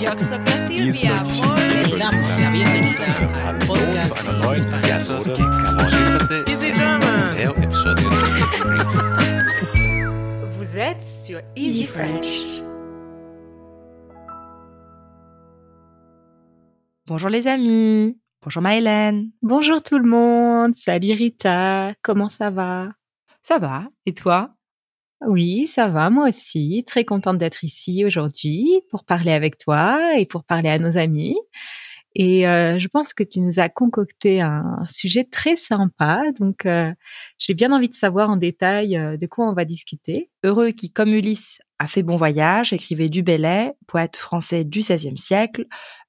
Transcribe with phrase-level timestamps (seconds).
[0.00, 1.14] Yo soy Silvia.
[1.24, 3.04] Muy damos la bienvenida
[3.48, 7.36] al podcast de Casos que acabam de Easy Drama.
[7.38, 8.16] É o episódio de
[10.56, 12.62] Vous êtes sur Easy French.
[17.06, 18.18] Bonjour les amis.
[18.42, 19.32] Bonjour Maëlène.
[19.42, 22.88] Bonjour tout le monde, salut Rita, comment ça va?
[23.42, 24.54] Ça va Et toi?
[25.26, 30.24] Oui, ça va moi aussi, très contente d'être ici aujourd'hui pour parler avec toi et
[30.24, 31.36] pour parler à nos amis.
[32.16, 36.90] Et euh, je pense que tu nous as concocté un sujet très sympa, donc euh,
[37.38, 40.28] j'ai bien envie de savoir en détail euh, de quoi on va discuter.
[40.42, 45.16] Heureux qui, comme Ulysse, a fait bon voyage, écrivait du Bellay, poète français du XVIe
[45.16, 45.66] siècle,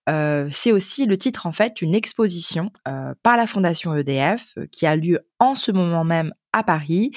[0.10, 4.66] euh, c'est aussi le titre en fait d'une exposition euh, par la Fondation EDF euh,
[4.72, 7.12] qui a lieu en ce moment même à Paris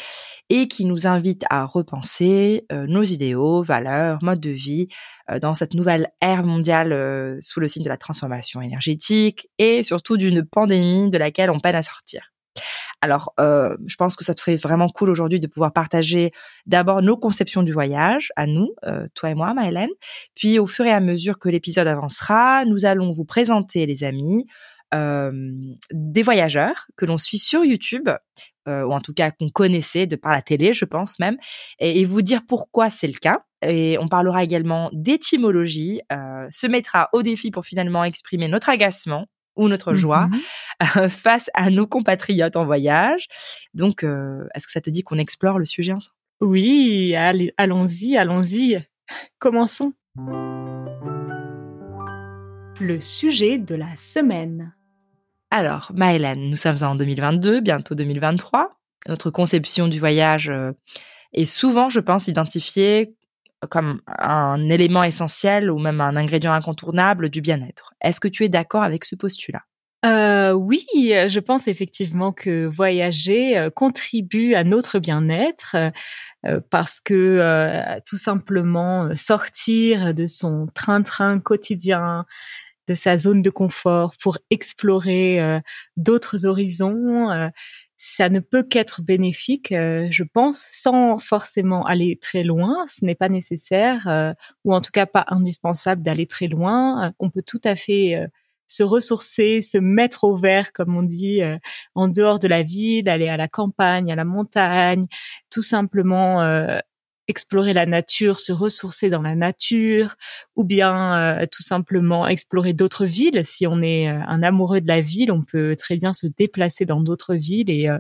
[0.50, 4.88] et qui nous invite à repenser euh, nos idéaux, valeurs, modes de vie
[5.30, 10.16] euh, dans cette nouvelle ère mondiale sous le signe de la transformation énergétique et surtout
[10.16, 12.32] d'une pandémie de laquelle on peine à sortir.
[13.04, 16.32] Alors, euh, je pense que ça serait vraiment cool aujourd'hui de pouvoir partager
[16.64, 19.90] d'abord nos conceptions du voyage à nous, euh, toi et moi, Maëlène.
[20.34, 24.46] Puis, au fur et à mesure que l'épisode avancera, nous allons vous présenter, les amis,
[24.94, 25.52] euh,
[25.92, 28.08] des voyageurs que l'on suit sur YouTube,
[28.66, 31.36] ou en tout cas qu'on connaissait de par la télé, je pense même,
[31.80, 33.40] et, vous dire pourquoi c'est le cas.
[33.60, 39.68] Et on parlera également d'étymologie, se mettra au défi pour finalement exprimer notre agacement ou
[39.68, 40.40] notre joie Mhm.
[40.96, 43.26] euh, face à nos compatriotes en voyage.
[43.74, 46.16] Donc, euh, est-ce que ça te dit qu'on explore le sujet ensemble?
[46.40, 48.78] Oui, allez, allons-y, allons-y.
[49.38, 49.92] Commençons.
[52.80, 54.74] Le sujet de la semaine.
[55.50, 58.76] Alors, Maëlène, nous sommes en 2022, bientôt 2023.
[59.06, 60.72] Notre conception du voyage euh,
[61.32, 63.14] est souvent, je pense, identifiée
[63.70, 67.94] comme un élément essentiel ou même un ingrédient incontournable du bien-être.
[68.00, 69.62] Est-ce que tu es d'accord avec ce postulat?
[70.04, 75.76] Euh, oui, je pense effectivement que voyager euh, contribue à notre bien-être
[76.44, 82.26] euh, parce que tout simplement sortir de son train-train quotidien,
[82.86, 85.62] de sa zone de confort pour explorer
[85.96, 87.50] d'autres horizons,
[88.06, 92.84] ça ne peut qu'être bénéfique, euh, je pense, sans forcément aller très loin.
[92.86, 94.34] Ce n'est pas nécessaire, euh,
[94.64, 97.06] ou en tout cas pas indispensable d'aller très loin.
[97.06, 98.26] Euh, on peut tout à fait euh,
[98.66, 101.56] se ressourcer, se mettre au vert, comme on dit, euh,
[101.94, 105.06] en dehors de la ville, aller à la campagne, à la montagne,
[105.50, 106.78] tout simplement euh,
[107.28, 110.16] explorer la nature, se ressourcer dans la nature,
[110.56, 113.44] ou bien euh, tout simplement explorer d'autres villes.
[113.44, 116.84] Si on est euh, un amoureux de la ville, on peut très bien se déplacer
[116.84, 117.98] dans d'autres villes et euh,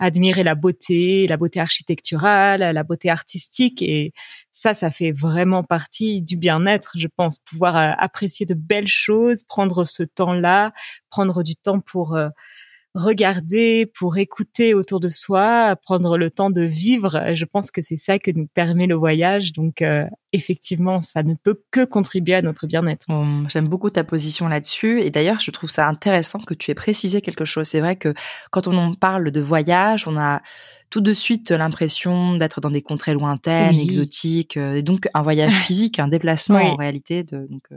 [0.00, 3.82] admirer la beauté, la beauté architecturale, la beauté artistique.
[3.82, 4.12] Et
[4.50, 9.42] ça, ça fait vraiment partie du bien-être, je pense, pouvoir euh, apprécier de belles choses,
[9.42, 10.72] prendre ce temps-là,
[11.10, 12.30] prendre du temps pour euh,
[12.94, 17.34] regarder, pour écouter autour de soi, prendre le temps de vivre.
[17.34, 19.52] Je pense que c'est ça que nous permet le voyage.
[19.52, 23.06] Donc, euh, effectivement, ça ne peut que contribuer à notre bien-être.
[23.48, 25.00] J'aime beaucoup ta position là-dessus.
[25.02, 27.66] Et d'ailleurs, je trouve ça intéressant que tu aies précisé quelque chose.
[27.66, 28.12] C'est vrai que
[28.50, 30.42] quand on en parle de voyage, on a
[30.90, 33.82] tout de suite l'impression d'être dans des contrées lointaines, Oui.
[33.82, 36.64] exotiques, euh, et donc un voyage physique, un déplacement Oui.
[36.64, 37.76] en réalité de donc euh,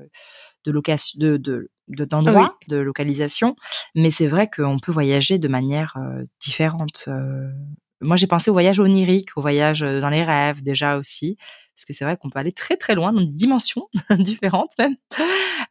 [0.66, 3.56] de location, de de de- d'endroit, de localisation.
[3.96, 7.06] Mais c'est vrai qu'on peut voyager de manière euh, différente.
[7.08, 7.50] Euh,
[8.02, 11.38] moi, j'ai pensé au voyage onirique, au voyage euh, dans les rêves déjà aussi,
[11.76, 13.88] parce que c'est vrai qu'on peut aller très très loin dans des dimensions
[14.20, 14.96] différentes même.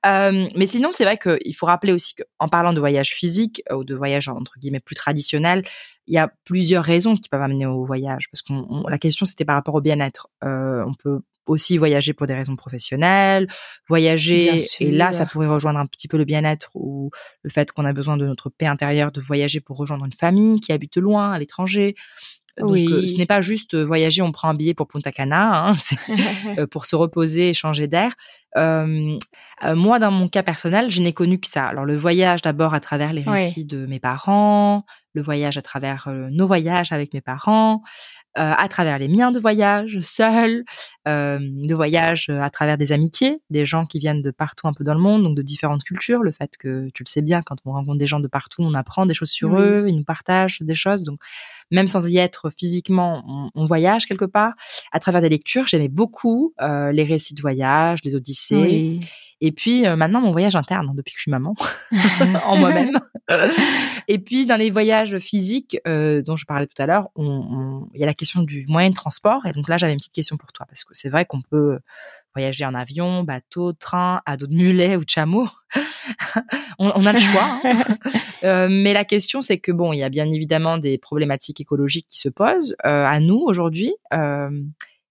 [0.06, 3.76] Euh, mais sinon, c'est vrai qu'il faut rappeler aussi qu'en parlant de voyage physique euh,
[3.76, 5.64] ou de voyage entre guillemets plus traditionnel,
[6.06, 8.28] il y a plusieurs raisons qui peuvent amener au voyage.
[8.32, 8.52] Parce que
[8.90, 10.28] la question c'était par rapport au bien-être.
[10.44, 13.48] Euh, on peut aussi voyager pour des raisons professionnelles,
[13.88, 17.10] voyager et là ça pourrait rejoindre un petit peu le bien-être ou
[17.42, 20.60] le fait qu'on a besoin de notre paix intérieure de voyager pour rejoindre une famille
[20.60, 21.96] qui habite loin à l'étranger.
[22.58, 22.86] Donc Oui.
[22.92, 25.74] euh, ce n'est pas juste euh, voyager, on prend un billet pour Punta Cana, hein,
[25.76, 25.96] c'est
[26.58, 28.12] euh, pour se reposer et changer d'air.
[28.56, 29.18] Euh,
[29.64, 31.66] euh, moi, dans mon cas personnel, je n'ai connu que ça.
[31.66, 34.84] Alors, le voyage d'abord à travers les récits de mes parents,
[35.14, 37.82] le voyage à travers euh, nos voyages avec mes parents,
[38.34, 40.64] à travers les miens de voyage seul,
[41.06, 44.84] euh, le voyage à travers des amitiés, des gens qui viennent de partout un peu
[44.84, 46.22] dans le monde, donc de différentes cultures.
[46.22, 48.72] Le fait que, tu le sais bien, quand on rencontre des gens de partout, on
[48.72, 49.60] apprend des choses sur Oui.
[49.60, 51.02] eux, ils nous partagent des choses.
[51.04, 51.20] Donc,
[51.70, 54.54] même sans y être physiquement, on, on voyage quelque part.
[54.92, 58.14] À travers des lectures, j'aimais beaucoup les récits de voyage, les
[58.50, 59.00] Oui.
[59.44, 61.54] Et puis euh, maintenant, mon voyage interne, hein, depuis que je suis maman,
[62.46, 63.00] en moi-même.
[64.08, 67.88] Et puis dans les voyages physiques euh, dont je parlais tout à l'heure, on- on-
[67.94, 69.44] il y a la question du moyen de transport.
[69.46, 71.78] Et donc là, j'avais une petite question pour toi parce que c'est vrai qu'on peut
[72.34, 75.48] voyager en avion, bateau, train, à dos de mulet ou de chameau.
[76.78, 77.60] on, a le choix.
[77.64, 77.82] Hein.
[78.44, 82.06] Euh, mais la question, c'est que bon, il y a bien évidemment des problématiques écologiques
[82.08, 83.92] qui se posent à nous aujourd'hui.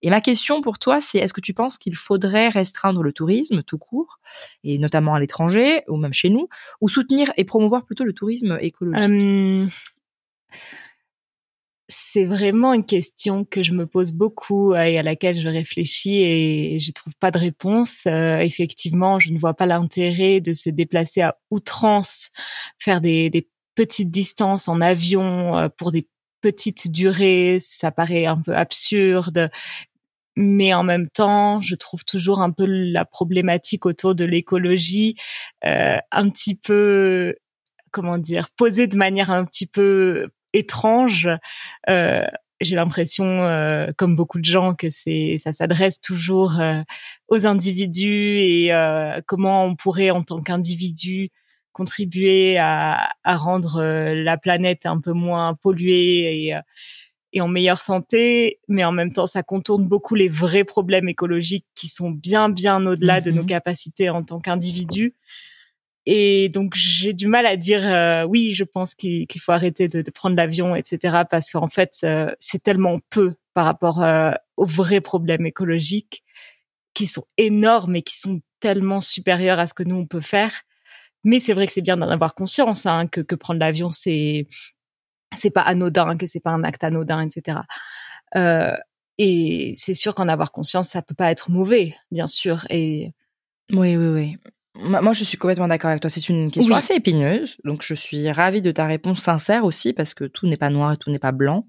[0.03, 3.13] Euh, et ma question pour toi, c'est est-ce que tu penses qu'il faudrait restreindre le
[3.13, 4.19] tourisme tout court,
[4.63, 6.47] et notamment à l'étranger ou même chez nous,
[6.81, 9.71] ou soutenir et promouvoir plutôt le tourisme écologique?
[11.93, 16.79] C'est vraiment une question que je me pose beaucoup et à laquelle je réfléchis et
[16.79, 18.03] je trouve pas de réponse.
[18.07, 22.29] Euh, effectivement, je ne vois pas l'intérêt de se déplacer à outrance,
[22.79, 23.45] faire des,
[23.75, 26.07] petites distances en avion euh, pour des
[26.39, 27.57] petites durées.
[27.59, 29.49] Ça paraît un peu absurde.
[30.35, 35.15] Mais en même temps, je trouve toujours un peu la problématique autour de l'écologie
[35.65, 37.35] euh, un petit peu,
[37.91, 41.29] comment dire, posée de manière un petit peu étrange.
[41.89, 42.25] Euh,
[42.61, 46.81] j'ai l'impression, euh, comme beaucoup de gens, que c'est ça s'adresse toujours euh,
[47.27, 48.71] aux individus et
[49.27, 51.29] comment on pourrait, en tant qu'individu,
[51.73, 53.81] contribuer à, à rendre
[54.13, 56.55] la planète un peu moins polluée et,
[57.33, 61.65] et en meilleure santé, mais en même temps, ça contourne beaucoup les vrais problèmes écologiques
[61.75, 65.15] qui sont bien, bien au-delà de nos mmh capacités en tant qu'individus.
[66.05, 70.01] Et donc j'ai du mal à dire euh, oui, je pense qu'il faut arrêter de,
[70.01, 71.23] de prendre l'avion, etc.
[71.29, 76.23] Parce qu'en fait, euh, c'est tellement peu par rapport euh, aux vrais problèmes écologiques
[76.93, 80.63] qui sont énormes et qui sont tellement supérieurs à ce que nous on peut faire.
[81.23, 84.47] Mais c'est vrai que c'est bien d'en avoir conscience hein, que, que prendre l'avion c'est
[85.33, 87.59] c'est pas anodin, que c'est pas un acte anodin, etc.
[89.17, 92.65] et c'est sûr qu'en avoir conscience, ça peut pas être mauvais, bien sûr.
[92.69, 93.13] Et
[93.71, 94.37] oui, oui, oui.
[94.73, 96.09] Moi, je suis complètement d'accord avec toi.
[96.09, 97.57] C'est une question assez épineuse.
[97.65, 100.93] Donc, je suis ravie de ta réponse sincère aussi, parce que tout n'est pas noir
[100.93, 101.67] et tout n'est pas blanc.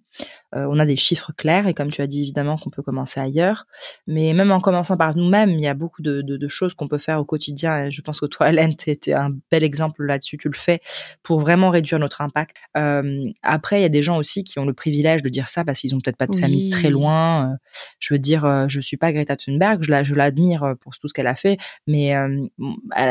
[0.55, 3.21] Euh, on a des chiffres clairs et comme tu as dit évidemment qu'on peut commencer
[3.21, 3.67] ailleurs,
[4.07, 6.89] mais même en commençant par nous-mêmes, il y a beaucoup de, de, de choses qu'on
[6.89, 7.87] peut faire au quotidien.
[7.87, 10.37] Et je pense que toi, Hélène, tu un bel exemple là-dessus.
[10.39, 10.81] Tu le fais
[11.23, 12.57] pour vraiment réduire notre impact.
[12.77, 15.65] Euh, après, il y a des gens aussi qui ont le privilège de dire ça
[15.65, 17.53] parce qu'ils ont peut-être pas de famille très loin.
[17.53, 17.57] Euh,
[17.99, 21.15] je veux dire, je suis pas Greta Thunberg, je la, je l'admire pour tout ce
[21.15, 21.57] qu'elle a fait,
[21.87, 22.15] mais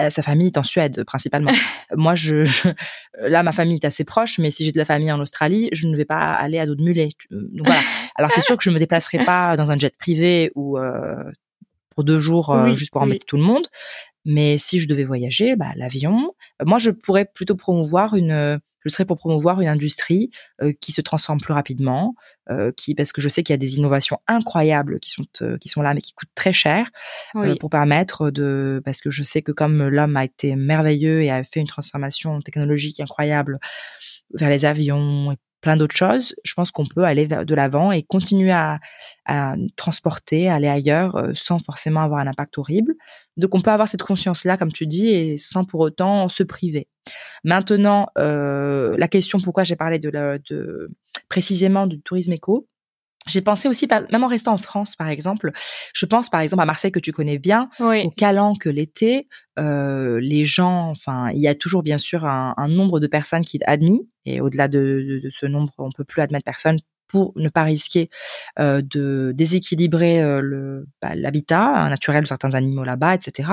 [0.09, 1.51] sa famille est en Suède principalement.
[1.95, 2.45] Moi, je,
[3.19, 5.87] là, ma famille est assez proche, mais si j'ai de la famille en Australie, je
[5.87, 7.81] ne vais pas aller à dos de mulet donc voilà.
[8.15, 11.23] Alors c'est sûr que je me déplacerai pas dans un jet privé ou euh,
[11.95, 13.67] pour deux jours euh, juste pour embêter tout le monde.
[14.23, 16.35] Mais si je devais voyager, bah, l'avion.
[16.63, 18.59] Moi, je pourrais plutôt promouvoir une.
[18.83, 20.31] Je serais pour promouvoir une industrie
[20.61, 22.15] euh, qui se transforme plus rapidement,
[22.75, 25.23] qui parce que je sais qu'il y a des innovations incroyables qui sont
[25.59, 26.91] qui sont là, mais qui coûtent très cher
[27.59, 28.81] pour permettre de.
[28.83, 32.39] Parce que je sais que comme l'homme a été merveilleux et a fait une transformation
[32.41, 33.59] technologique incroyable
[34.33, 38.51] vers les avions plein d'autres choses, je pense qu'on peut aller de l'avant et continuer
[38.51, 38.79] à,
[39.25, 42.95] à, transporter, aller ailleurs euh, sans forcément avoir un impact horrible.
[43.37, 46.87] Donc on peut avoir cette conscience-là, comme tu dis, et sans pour autant se priver.
[47.43, 50.09] Maintenant, euh, la question pourquoi j'ai parlé de,
[50.49, 50.89] de
[51.29, 52.67] précisément du tourisme éco,
[53.27, 55.51] j'ai pensé aussi, même en restant en France, par exemple,
[55.93, 59.27] je pense par exemple à Marseille que tu connais bien, au Calanque l'été,
[59.59, 63.45] euh, les gens, enfin, il y a toujours bien sûr un, un nombre de personnes
[63.45, 66.77] qui admis, et au-delà de, de, ce nombre, on peut plus admettre personne
[67.11, 68.09] pour ne pas risquer
[68.59, 73.51] euh, de déséquilibrer euh, le bah, l'habitat naturel de certains animaux là-bas, etc.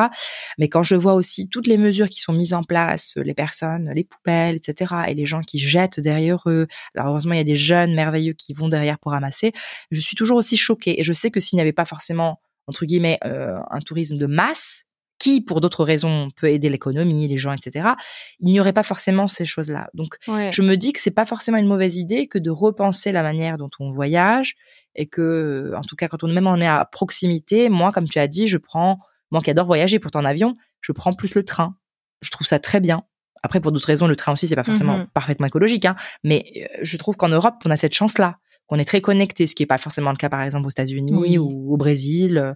[0.58, 3.90] Mais quand je vois aussi toutes les mesures qui sont mises en place, les personnes,
[3.94, 7.44] les poubelles, etc., et les gens qui jettent derrière eux, alors heureusement il y a
[7.44, 9.52] des jeunes merveilleux qui vont derrière pour ramasser,
[9.90, 11.00] je suis toujours aussi choquée.
[11.00, 14.26] Et je sais que s'il n'y avait pas forcément entre guillemets euh, un tourisme de
[14.26, 14.84] masse,
[15.18, 17.90] qui, pour d'autres raisons, peut aider l'économie, les gens, etc.,
[18.38, 19.88] il n'y aurait pas forcément ces choses-là.
[19.94, 23.22] Donc, je me dis que c'est pas forcément une mauvaise idée que de repenser la
[23.22, 24.56] manière dont on voyage
[24.94, 28.18] et que, en tout cas, quand on même en est à proximité, moi, comme tu
[28.18, 28.98] as dit, je prends,
[29.30, 31.76] moi qui adore voyager, pourtant en avion, je prends plus le train.
[32.20, 33.02] Je trouve ça très bien.
[33.42, 35.10] Après, pour d'autres raisons, le train aussi, c'est pas forcément mm-hmm.
[35.14, 35.94] parfaitement écologique, hein,
[36.24, 39.54] mais euh, je trouve qu'en Europe, on a cette chance-là qu'on est très connecté, ce
[39.54, 42.54] qui n'est pas forcément le cas par exemple aux États-Unis ou au Brésil, euh,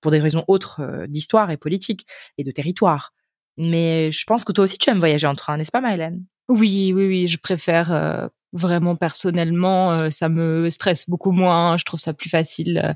[0.00, 2.06] pour des raisons autres euh, d'histoire et politique
[2.38, 3.12] et de territoire.
[3.58, 6.24] Mais je pense que toi aussi tu aimes voyager en train, n'est-ce pas, Maëlène?
[6.48, 12.00] Oui, oui, oui, je préfère euh, vraiment personnellement, ça me stresse beaucoup moins, je trouve
[12.00, 12.94] ça plus facile.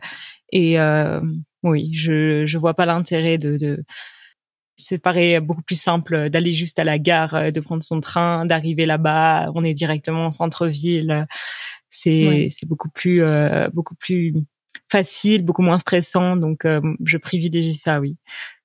[0.50, 0.78] et
[1.62, 3.84] oui, je je vois pas l'intérêt de, de
[4.76, 8.86] c'est pareil beaucoup plus simple d'aller juste à la gare, de prendre son train, d'arriver
[8.86, 11.26] là-bas, on est directement au centre-ville
[11.92, 14.34] c'est c'est beaucoup plus euh, beaucoup plus
[14.90, 16.36] facile, beaucoup moins stressant.
[16.36, 18.16] Donc euh, je privilégie ça, oui.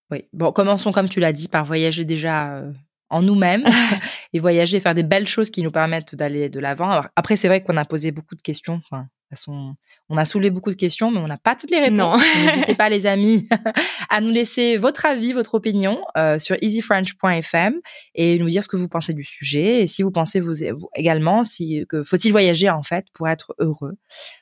[0.09, 0.23] Oui.
[0.31, 2.71] Bon, commençons comme tu l'as dit par voyager déjà euh,
[3.09, 3.65] en nous-mêmes
[4.33, 7.03] et voyager, faire des belles choses qui nous permettent d'aller de l'avant.
[7.17, 9.75] après, c'est vrai qu'on a posé beaucoup de questions, enfin façon,
[10.09, 12.21] on a soulevé beaucoup de questions, mais on n'a pas toutes les réponses.
[12.45, 13.47] N'hésitez pas, les amis,
[14.09, 17.75] à nous laisser votre avis, votre opinion euh, sur easyfrench.fm
[18.15, 20.53] et nous dire ce que vous pensez du sujet et si vous pensez vous,
[20.95, 23.97] également si que faut-il voyager en fait pour être heureux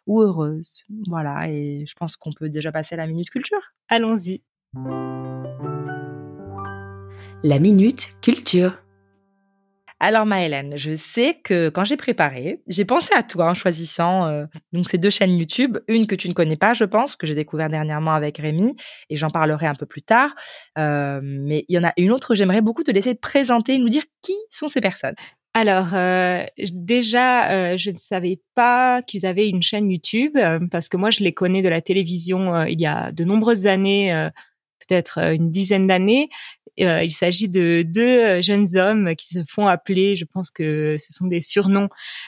[0.08, 0.84] ou heureuse.
[1.08, 3.74] Voilà, et je pense qu'on peut déjà passer à la minute culture.
[3.90, 4.42] Allons-y.
[7.44, 8.85] La minute culture.
[10.02, 14.46] Alors Maëlène, je sais que quand j'ai préparé, j'ai pensé à toi en choisissant euh,
[14.74, 17.36] donc ces deux chaînes YouTube, une que tu ne connais pas, je pense, que j'ai
[17.36, 18.76] découvert dernièrement avec Rémi,
[19.10, 20.36] et j'en parlerai un peu plus tard.
[20.78, 23.88] Euh, mais il y en a une autre, j'aimerais beaucoup te laisser te présenter, nous
[23.88, 25.16] dire qui sont ces personnes.
[25.54, 30.38] Alors euh, déjà, je ne savais pas qu'ils avaient une chaîne YouTube
[30.70, 34.30] parce que moi je les connais de la télévision il y a de nombreuses années
[34.80, 36.30] peut-être une dizaine d'années.
[36.82, 40.96] Euh, il s'agit de deux euh, jeunes hommes qui se font appeler, je pense que
[40.98, 41.88] ce sont des surnoms,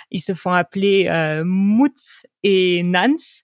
[0.10, 3.44] ils se font appeler euh, Mutz et Nance.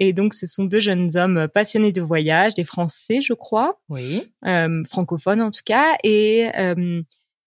[0.00, 3.80] Et donc, ce sont deux jeunes hommes passionnés de voyage, des Français, je crois.
[3.88, 4.24] Oui.
[4.44, 5.94] Euh, francophones en tout cas.
[6.02, 7.00] Et euh,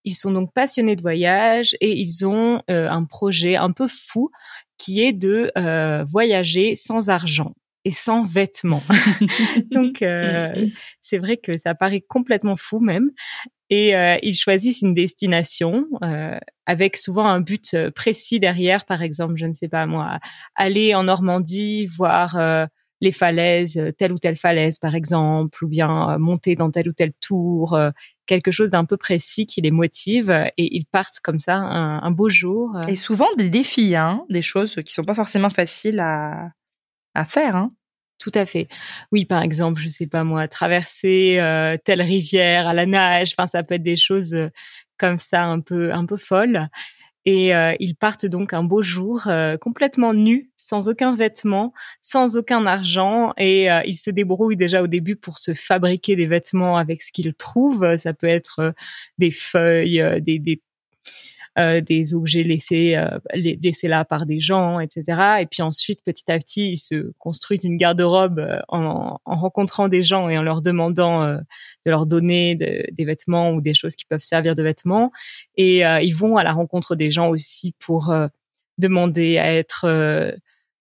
[0.05, 4.31] ils sont donc passionnés de voyage et ils ont un projet un peu fou
[4.77, 5.51] qui est de
[6.05, 7.53] voyager sans argent
[7.85, 8.83] et sans vêtements.
[9.71, 10.67] Donc, euh,
[11.01, 13.11] c'est vrai que ça paraît complètement fou même.
[13.69, 18.85] Et euh, ils choisissent une destination euh, avec souvent un but euh, précis derrière.
[18.85, 20.19] Par exemple, je ne sais pas moi,
[20.55, 22.39] aller en Normandie, voir
[22.99, 27.13] les falaises, telle ou telle falaise par exemple, ou bien monter dans telle ou telle
[27.21, 27.77] tour,
[28.25, 32.11] quelque chose d'un peu précis qui les motive et ils partent comme ça un, un
[32.11, 32.71] beau jour.
[32.87, 36.49] Et souvent des défis, hein, des choses qui sont pas forcément faciles à,
[37.17, 37.55] à faire.
[37.55, 37.71] Hein.
[38.19, 38.67] Tout à fait.
[39.11, 43.33] Oui, par exemple, je sais pas moi, traverser euh, telle rivière à la nage.
[43.37, 44.49] Enfin, ça peut être des choses euh,
[44.97, 46.67] comme ça, un peu, un peu folles.
[47.25, 49.27] Et euh, ils partent donc un beau jour
[49.59, 55.17] complètement nus, sans aucun vêtement, sans aucun argent, et ils se débrouillent déjà au début
[55.17, 57.97] pour se fabriquer des vêtements avec ce qu'ils trouvent.
[57.97, 58.73] Ça peut être
[59.17, 60.61] des feuilles, des, des
[61.57, 65.37] euh, des objets laissés euh, laissés là par des gens, etc.
[65.41, 69.87] Et puis ensuite, petit à petit, ils se construisent une garde-robe euh, en, en, rencontrant
[69.87, 71.41] des gens et en leur demandant de
[71.87, 75.11] leur donner des vêtements ou des choses qui peuvent servir de vêtements.
[75.55, 78.13] Et ils vont à la rencontre des gens aussi pour
[78.77, 80.35] demander à être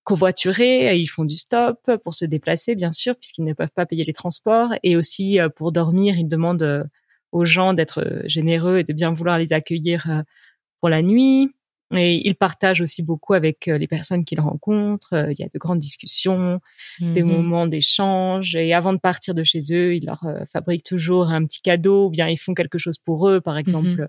[0.05, 4.05] covoiturés, ils font du stop pour se déplacer, bien sûr, puisqu'ils ne peuvent pas payer
[4.05, 6.89] les transports, et aussi pour dormir, ils demandent
[7.33, 10.25] aux gens d'être généreux et de bien vouloir les accueillir
[10.87, 11.51] pour la nuit.
[11.97, 15.15] Et ils partagent aussi beaucoup avec euh, les personnes qu'ils rencontrent.
[15.15, 16.61] Euh, il y a de grandes discussions,
[17.01, 17.31] des mhm.
[17.33, 18.55] moments d'échange.
[18.55, 22.07] Et avant de partir de chez eux, ils leur euh, fabriquent toujours un petit cadeau
[22.07, 23.41] ou bien ils font quelque chose pour eux.
[23.41, 24.09] Par exemple, mhm.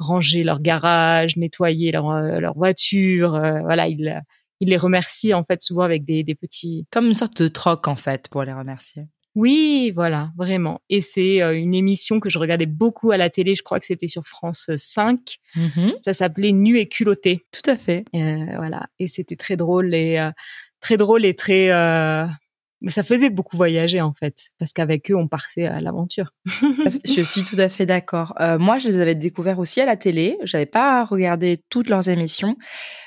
[0.00, 3.30] ranger leur garage, nettoyer leur, leur voiture.
[3.62, 4.20] voilà, ils,
[4.58, 6.88] ils les remercient en fait souvent avec des, des petits...
[6.90, 9.04] Comme une sorte de troc en fait pour les remercier.
[9.36, 10.80] Oui, voilà, vraiment.
[10.88, 13.54] Et c'est euh, une émission que je regardais beaucoup à la télé.
[13.54, 15.36] Je crois que c'était sur France 5.
[15.54, 15.92] Mm-hmm.
[16.00, 17.44] Ça s'appelait Nu et culotté.
[17.52, 18.06] Tout à fait.
[18.14, 18.86] Euh, voilà.
[18.98, 20.30] Et c'était très drôle et euh,
[20.80, 21.68] très drôle et très.
[22.88, 26.32] Ça faisait beaucoup voyager en fait, parce qu'avec eux, on partait à l'aventure.
[26.46, 28.34] je suis tout à fait d'accord.
[28.60, 30.36] moi, je les avais découverts aussi à la télé.
[30.44, 32.56] J'avais pas regardé toutes leurs émissions,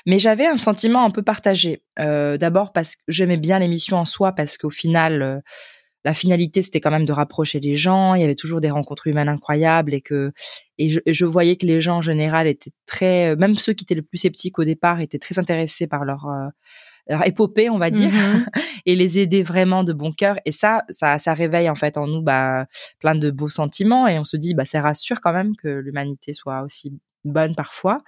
[0.06, 1.82] mais j'avais un sentiment un peu partagé.
[1.96, 5.40] D'abord parce que j'aimais bien l'émission en soi, parce qu'au final
[6.04, 9.06] la finalité c'était quand même de rapprocher les gens il y avait toujours des rencontres
[9.06, 10.32] humaines incroyables et que
[10.78, 14.02] et je, voyais que les gens en général étaient très même ceux qui étaient le
[14.02, 16.48] plus sceptiques au départ étaient très intéressés par leur euh,
[17.08, 18.46] leur épopée on va dire mm-hmm.
[18.86, 22.06] et les aider vraiment de bon cœur et ça ça ça réveille en fait en
[22.06, 22.66] nous bah
[22.98, 26.32] plein de beaux sentiments et on se dit bah ça rassure quand même que l'humanité
[26.32, 26.92] soit aussi
[27.24, 28.02] bonne parfois.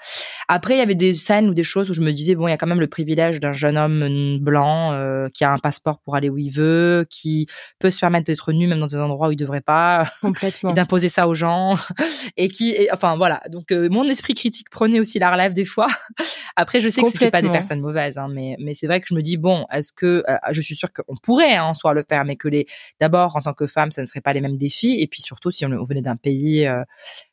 [0.49, 2.51] Après, il y avait des scènes ou des choses où je me disais bon, il
[2.51, 6.01] y a quand même le privilège d'un jeune homme blanc euh, qui a un passeport
[6.01, 7.47] pour aller où il veut, qui
[7.79, 10.73] peut se permettre d'être nu même dans des endroits où il devrait pas, complètement, et
[10.75, 11.77] d'imposer ça aux gens,
[12.37, 13.43] et qui, enfin voilà.
[13.49, 15.89] Donc euh, mon esprit critique prenait aussi la relève des fois.
[16.57, 19.07] Après, je sais que c'était pas des personnes mauvaises, hein, mais mais c'est vrai que
[19.09, 21.95] je me dis bon, est-ce que euh, je suis sûre qu'on pourrait hein, en soi
[21.95, 22.67] le faire, mais que les
[23.01, 25.51] d'abord en tant que femme, ça ne serait pas les mêmes défis, et puis surtout
[25.51, 26.69] si on, venait d'un pays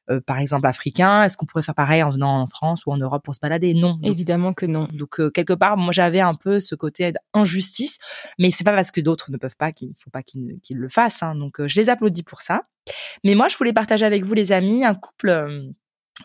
[0.09, 2.97] euh, par exemple africain Est-ce qu'on pourrait faire pareil en venant en France ou en
[2.97, 3.73] Europe pour se balader?
[3.73, 3.99] Non.
[4.03, 4.87] Évidemment que non.
[4.91, 7.99] Donc euh, quelque part, moi j'avais un peu ce côté d'injustice,
[8.39, 10.89] mais c'est pas parce que d'autres ne peuvent pas qu'il ne faut pas qu'ils le
[10.89, 11.23] fassent.
[11.23, 11.35] Hein.
[11.35, 12.63] Donc euh, je les applaudis pour ça.
[13.23, 15.29] Mais moi je voulais partager avec vous les amis un couple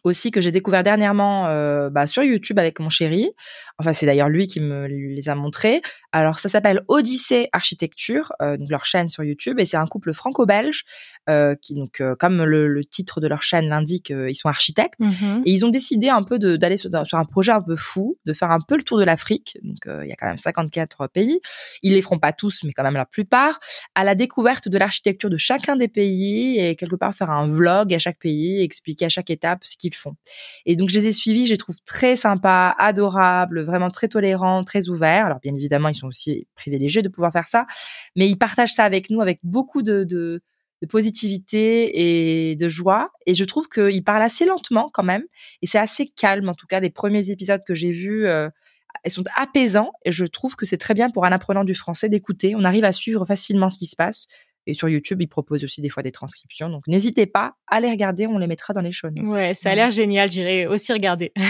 [0.02, 3.30] aussi que j'ai découvert dernièrement euh, bah, sur YouTube avec mon chéri.
[3.78, 5.82] Enfin, c'est d'ailleurs lui qui me les a montrés.
[6.12, 10.12] Alors, ça s'appelle Odyssée Architecture, euh, donc leur chaîne sur YouTube, et c'est un couple
[10.12, 10.84] franco-belge
[11.60, 15.00] qui, donc, euh, comme le, le, titre de leur chaîne l'indique, euh, ils sont architectes
[15.00, 15.42] Mhm.
[15.44, 18.32] et ils ont décidé un peu d'aller sur, sur un projet un peu fou, de
[18.32, 19.58] faire un peu le tour de l'Afrique.
[19.62, 21.40] Donc, euh, il y a quand même 54 pays.
[21.82, 23.58] Ils les feront pas tous, mais quand même la plupart,
[23.94, 27.94] à la découverte de l'architecture de chacun des pays et quelque part faire un vlog
[27.94, 30.16] à chaque pays, expliquer à chaque étape ce qu'ils font.
[30.66, 34.62] Et donc, je les ai suivis, je les trouve très sympas, adorables, vraiment très tolérants,
[34.62, 35.26] très ouverts.
[35.26, 37.66] Alors, bien évidemment, ils sont aussi privilégiés de pouvoir faire ça,
[38.14, 40.42] mais ils partagent ça avec nous avec beaucoup de, de,
[40.84, 43.10] de positivité et de joie.
[43.26, 45.24] Et je trouve qu'ils parlent assez lentement quand même.
[45.62, 48.48] Et c'est assez calme, en tout cas, les premiers épisodes que j'ai vus, euh,
[49.02, 49.92] elles sont apaisants.
[50.04, 52.54] Et je trouve que c'est très bien pour un apprenant du français d'écouter.
[52.56, 54.28] On arrive à suivre facilement ce qui se passe.
[54.66, 56.70] Et sur YouTube, ils proposent aussi des fois des transcriptions.
[56.70, 59.18] Donc n'hésitez pas à les regarder, on les mettra dans les notes.
[59.26, 60.30] Ouais, ça a l'air génial.
[60.30, 61.32] J'irai aussi regarder.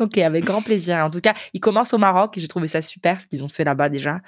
[0.00, 0.98] Ok, avec grand plaisir.
[0.98, 3.48] En tout cas, ils commencent au Maroc et j'ai trouvé ça super ce qu'ils ont
[3.48, 4.20] fait là-bas déjà.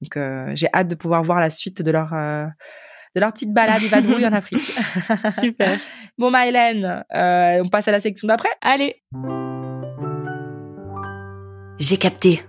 [0.00, 2.46] Donc euh, j'ai hâte de pouvoir voir la suite de leur euh,
[3.14, 4.60] de leur petite balade et vadrouille en Afrique.
[5.40, 5.78] Super.
[6.18, 8.48] Bon, Mylène, euh, on passe à la section d'après.
[8.60, 9.02] Allez.
[11.78, 12.40] J'ai capté.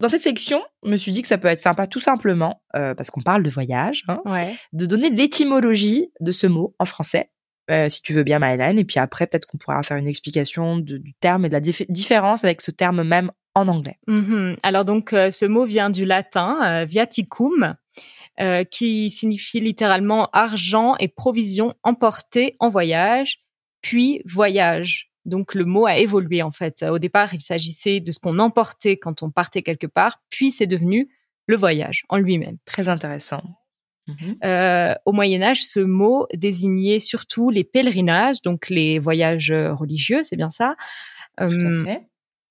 [0.00, 2.94] Dans cette section, je me suis dit que ça peut être sympa tout simplement, euh,
[2.94, 4.56] parce qu'on parle de voyage, hein, Ouais.
[4.72, 7.30] de donner l'étymologie de ce mot en français,
[7.70, 8.78] euh, si tu veux bien, Mylène.
[8.78, 11.60] Et puis après, peut-être qu'on pourra faire une explication de- du terme et de la
[11.60, 13.98] dif- différence avec ce terme même en anglais.
[14.06, 14.56] Mhm.
[14.62, 17.74] Alors donc, euh, ce mot vient du latin euh, viaticum,
[18.40, 23.40] euh, qui signifie littéralement argent et provisions emportées en voyage,
[23.82, 25.10] puis voyage.
[25.26, 26.82] Donc le mot a évolué en fait.
[26.82, 30.66] Au départ, il s'agissait de ce qu'on emportait quand on partait quelque part, puis c'est
[30.66, 31.08] devenu
[31.46, 32.56] le voyage en lui-même.
[32.64, 33.42] Très intéressant.
[34.06, 34.36] Mhm.
[34.44, 40.22] Euh, au Moyen Âge, ce mot désignait surtout les pèlerinages, donc les voyages euh, religieux,
[40.22, 40.74] c'est bien ça.
[41.38, 42.00] Tout Euh, à fait.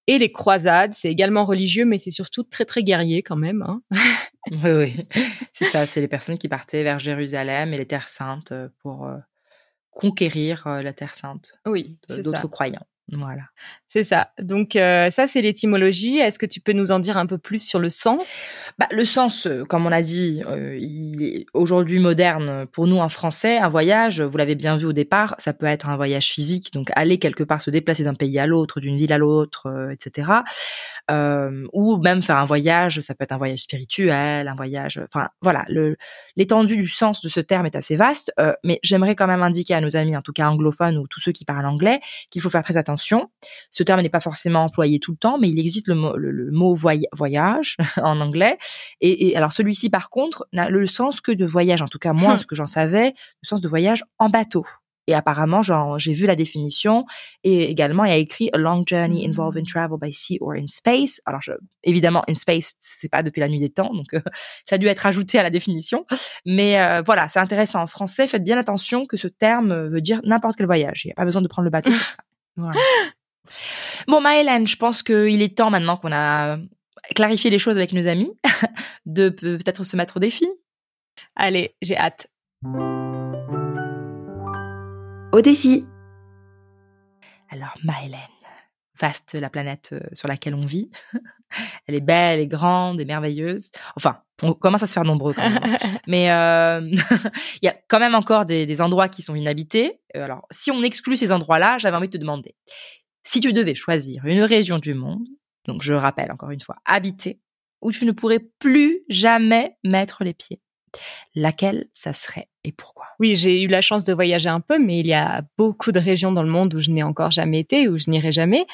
[0.09, 3.61] Et les croisades, c'est également religieux, mais c'est surtout très très guerrier quand même.
[3.61, 3.81] Hein.
[4.51, 4.95] Oui, oui.
[5.53, 9.05] C'est ça, c'est les personnes qui partaient vers Jérusalem et les terres saintes euh, pour
[9.05, 9.17] euh,
[9.91, 12.87] conquérir euh, la terre sainte Oui, d'autres croyants.
[13.11, 13.43] Voilà.
[13.91, 14.29] C'est ça.
[14.39, 16.19] Donc euh, ça, c'est l'étymologie.
[16.19, 18.51] Est-ce que tu peux nous en dire un peu plus sur le sens?
[18.77, 23.09] Bah, le sens, euh, comme on a dit, euh, est aujourd'hui moderne pour nous en
[23.09, 23.57] français.
[23.57, 26.91] Un voyage, vous l'avez bien vu au départ, ça peut être un voyage physique, donc
[26.95, 30.31] aller quelque part, se déplacer d'un pays à l'autre, d'une ville à l'autre, etc.
[31.09, 35.01] Ou même faire un voyage, ça peut être un voyage spirituel, un voyage.
[35.11, 35.65] Enfin, voilà,
[36.35, 38.31] l'étendue du sens de ce terme est assez vaste.
[38.63, 41.31] mais j'aimerais quand même indiquer à nos amis, en tout cas anglophones ou tous ceux
[41.31, 42.98] qui parlent anglais, qu'il faut faire très attention.
[43.71, 46.31] Ce terme n'est pas forcément employé tout le temps, mais il existe le mot, le,
[46.31, 48.57] le mot voy- voyage en anglais.
[49.01, 51.81] Et, et alors celui-ci, par contre, n'a le sens que de voyage.
[51.81, 52.37] En tout cas, moi, Hmm.
[52.37, 53.09] ce que j'en savais,
[53.41, 54.65] le sens de voyage en bateau.
[55.07, 55.61] Et apparemment,
[55.97, 57.03] j'ai vu la définition
[57.43, 60.67] et également il y a écrit a long journey involving travel by sea or in
[60.67, 61.19] space.
[61.25, 61.51] Alors je-
[61.83, 64.21] évidemment, in space, c'est pas depuis la nuit des temps, donc euh,
[64.69, 66.05] ça a dû être ajouté à la définition.
[66.45, 67.81] Mais euh, voilà, c'est intéressant.
[67.81, 71.01] En français, faites bien attention que ce terme veut dire n'importe quel voyage.
[71.05, 72.17] Il n'y a pas besoin de prendre le bateau pour ça.
[72.57, 72.79] Voilà.
[74.07, 76.57] Bon, Maëlène, je pense qu'il est temps maintenant qu'on a
[77.15, 78.31] clarifié les choses avec nos amis,
[79.07, 80.45] de peut- peut-être se mettre au défi.
[81.35, 82.27] Allez, j'ai hâte.
[85.31, 85.85] Au défi.
[87.49, 88.19] Alors, Maëlène,
[88.99, 90.89] vaste la planète euh, sur laquelle on vit.
[91.87, 93.71] Elle est belle et grande et merveilleuse.
[93.95, 95.77] Enfin, on commence à se faire nombreux quand même.
[96.07, 96.81] Mais euh,
[97.61, 99.99] il y a quand même encore des, des endroits qui sont inhabités.
[100.15, 102.55] Euh, Alors, si on exclut ces endroits-là, j'avais envie de te demander,
[103.23, 105.25] si tu devais choisir une région du monde,
[105.67, 107.39] donc je rappelle encore une fois, habitée,
[107.81, 110.61] où tu ne pourrais plus jamais mettre les pieds,
[111.35, 113.05] laquelle ça serait et pourquoi?
[113.19, 115.99] Oui, j'ai eu la chance de voyager un peu, mais il y a beaucoup de
[115.99, 118.65] régions dans le monde où je n'ai encore jamais été, où je n'irai jamais,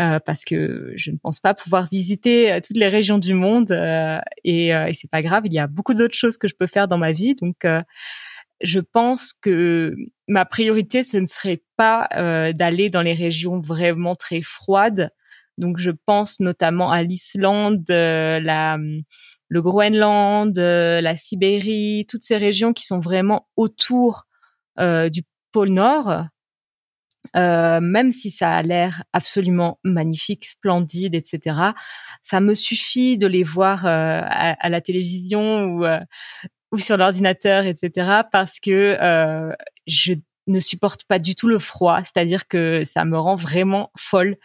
[0.00, 3.70] euh, parce que je ne pense pas pouvoir visiter euh, toutes les régions du monde.
[3.70, 6.54] euh, et euh, et c'est pas grave, il y a beaucoup d'autres choses que je
[6.58, 7.34] peux faire dans ma vie.
[7.36, 7.64] Donc,
[8.60, 9.94] je pense que
[10.26, 12.08] ma priorité, ce ne serait pas
[12.54, 15.10] d'aller dans les régions vraiment très froides.
[15.58, 18.78] Donc, je pense notamment à l'Islande, la
[19.48, 24.26] le Groenland, euh, la Sibérie, toutes ces régions qui sont vraiment autour
[24.78, 26.26] euh, du pôle Nord,
[27.36, 31.56] euh, même si ça a l'air absolument magnifique, splendide, etc.,
[32.22, 38.98] ça me suffit de les voir à, la télévision ou, sur l'ordinateur, etc., parce que
[39.86, 40.14] je
[40.46, 44.36] ne supporte pas du tout le froid, c'est-à-dire que ça me rend vraiment folle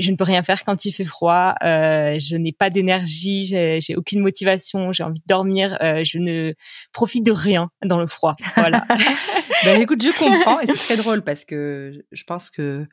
[0.00, 1.54] je ne peux rien faire quand il fait froid.
[1.62, 5.78] Euh, je n'ai pas d'énergie, j'ai, aucune motivation, j'ai envie de dormir.
[5.82, 6.54] Euh, je ne
[6.92, 8.36] profite de rien dans le froid.
[8.56, 8.84] Voilà.
[9.64, 12.86] ben écoute, je comprends et c'est très drôle parce que je pense que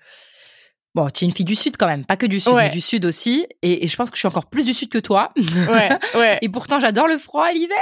[0.97, 2.63] Bon, tu es une fille du Sud quand même, pas que du Sud, Ouais.
[2.63, 3.45] mais du Sud aussi.
[3.61, 5.31] Et, et je pense que je suis encore plus du Sud que toi.
[5.37, 6.39] ouais, ouais.
[6.41, 7.77] Et pourtant, j'adore le froid à l'hiver.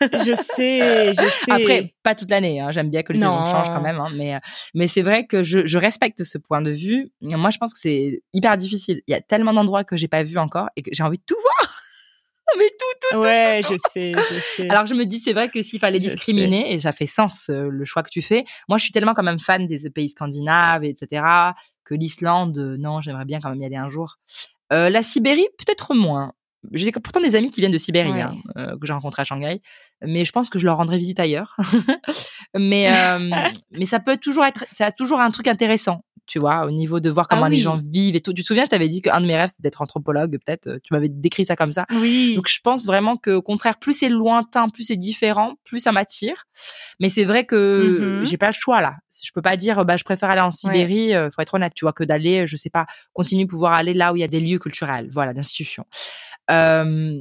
[0.00, 1.52] Je sais, je sais.
[1.52, 2.60] Après, pas toute l'année.
[2.60, 2.72] Hein.
[2.72, 3.30] J'aime bien que les Non.
[3.30, 4.00] saisons changent quand même.
[4.00, 4.10] Hein.
[4.16, 4.38] Mais, euh,
[4.74, 7.12] mais c'est vrai que je, je respecte ce point de vue.
[7.20, 9.00] Moi, je pense que c'est hyper difficile.
[9.06, 11.24] Il y a tellement d'endroits que j'ai pas vu encore et que j'ai envie de
[11.24, 11.80] tout voir.
[12.58, 12.74] mais tout,
[13.10, 13.74] tout, tout, ouais, tout, tout.
[13.74, 14.68] je sais, je sais.
[14.70, 17.68] Alors je me dis, c'est vrai que s'il fallait discriminer, et ça fait sens euh,
[17.70, 20.84] le choix que tu fais, moi je suis tellement quand même fan des pays scandinaves,
[20.84, 21.22] etc.,
[21.86, 24.16] que l'Islande, euh, non, j'aimerais bien quand même y aller un jour.
[24.72, 26.32] Euh, la Sibérie, peut-être moins.
[26.72, 28.20] J'ai pourtant des amis qui viennent de Sibérie, Ouais.
[28.22, 29.60] hein, euh, que j'ai rencontrés à Shanghai,
[30.02, 31.56] mais je pense que je leur rendrai visite ailleurs.
[32.54, 33.30] mais euh,
[33.70, 37.00] mais ça peut toujours être, ça a toujours un truc intéressant, tu vois, au niveau
[37.00, 37.62] de voir comment Ah les oui.
[37.62, 38.32] gens vivent et tout.
[38.32, 40.66] Tu te souviens, je t'avais dit qu'un de mes rêves c'était d'être anthropologue, peut-être.
[40.66, 41.86] euh, Tu m'avais décrit ça comme ça.
[41.90, 42.34] oui.
[42.36, 45.92] Donc je pense vraiment que au contraire, plus c'est lointain, plus c'est différent, plus ça
[45.92, 46.44] m'attire.
[47.00, 48.24] Mais c'est vrai que Mhm.
[48.24, 48.94] j'ai pas le choix là.
[49.24, 51.84] Je peux pas dire bah je préfère aller en Sibérie, euh, faut être honnête, tu
[51.84, 54.28] vois, que d'aller, je sais pas, continuer de pouvoir aller là où il y a
[54.28, 55.84] des lieux culturels, voilà, d'institutions.
[56.50, 57.18] Euh,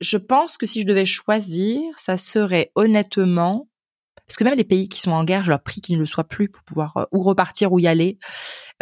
[0.00, 3.68] je pense que si je devais choisir, ça serait honnêtement
[4.26, 6.06] parce que même les pays qui sont en guerre, je leur prie qu'ils ne le
[6.06, 8.18] soient plus pour pouvoir euh, ou repartir ou y aller.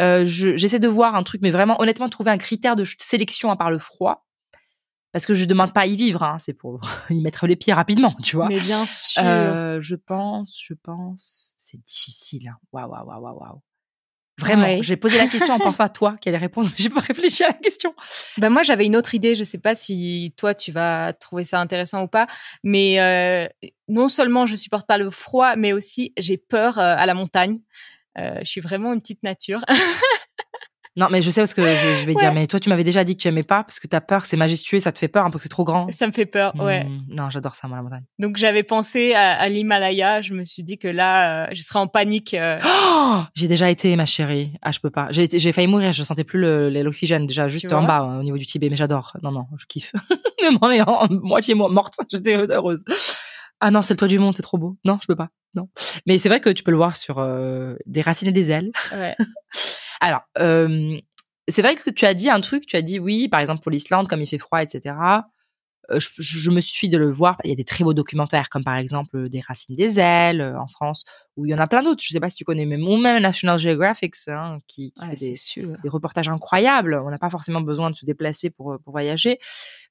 [0.01, 3.49] Euh, je- J'essaie de voir un truc, mais vraiment honnêtement trouver un critère de sélection
[3.51, 4.25] à part le froid.
[5.11, 7.71] Parce que je demande pas à y vivre, hein, c'est pour y mettre les pieds
[7.73, 8.49] rapidement, tu vois.
[8.49, 9.23] Mais bien sûr.
[9.23, 12.49] Euh, je pense, je pense, c'est difficile.
[12.49, 12.57] hein.
[12.73, 13.61] Waouh, waouh, waouh, waouh, waouh.
[14.37, 14.79] Vraiment, Ouais.
[14.81, 17.43] j'ai posé la question en pensant à toi qui allais répondre, mais j'ai pas réfléchi
[17.43, 17.93] à la question.
[18.37, 19.33] Ben moi, j'avais une autre idée.
[19.35, 22.27] Je sais pas si toi, tu vas trouver ça intéressant ou pas.
[22.63, 23.47] Mais euh,
[23.87, 27.59] non seulement je supporte pas le froid, mais aussi j'ai peur euh, à la montagne.
[28.17, 29.61] Euh, je suis vraiment une petite nature.
[30.97, 31.67] Non, mais je sais ce que je,
[31.99, 32.21] je vais Ouais.
[32.21, 34.25] dire, mais toi, tu m'avais déjà dit que tu aimais pas parce que t'as peur,
[34.25, 35.91] c'est majestueux, ça te fait peur un peu que c'est trop grand.
[35.91, 36.53] ça me fait peur.
[36.57, 36.85] Ouais.
[36.85, 38.03] Hmm, non, j'adore ça, moi, la montagne.
[38.17, 40.21] Donc j'avais pensé à, à l'Himalaya.
[40.21, 42.33] Je me suis dit que là, euh, je serais en panique.
[42.33, 42.59] euh,
[43.07, 44.53] Oh, j'ai déjà été, ma chérie.
[44.61, 45.09] Ah, je peux pas.
[45.11, 48.37] J'ai failli mourir, je sentais plus le- l'oxygène, déjà, juste en bas, hein, au niveau
[48.37, 49.15] du Tibet, mais j'adore.
[49.21, 49.91] Non, non, je kiffe.
[50.41, 52.83] Même en ayant moitié mo- morte, j'étais heureuse.
[53.59, 54.77] Ah non, c'est le toit du monde, c'est trop beau.
[54.85, 55.29] Non, je peux pas.
[55.55, 55.67] Non.
[56.07, 58.71] Mais c'est vrai que tu peux le voir sur euh, des racines et des ailes.
[58.93, 59.15] ouais.
[60.01, 60.97] Alors, euh,
[61.47, 63.71] c'est vrai que tu as dit un truc, tu as dit oui, par exemple pour
[63.71, 64.95] l'Islande, comme il fait froid, etc.
[65.91, 67.37] Euh, je, je me suffis de le voir.
[67.43, 70.59] Il y a des très beaux documentaires, comme par exemple des racines des ailes euh,
[70.59, 71.03] en France,
[71.35, 72.03] où il y en a plein d'autres.
[72.03, 75.17] Je sais pas si tu connais, même ou même National Geographic, hein, qui, qui Ouais,
[75.17, 76.95] fait des, reportages incroyables.
[77.05, 79.39] On n'a pas forcément besoin de se déplacer pour, euh, pour voyager.